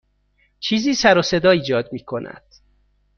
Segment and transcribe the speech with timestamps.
[0.59, 2.43] چیزی سر و صدا ایجاد می کند.